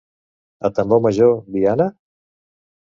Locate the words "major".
1.05-1.39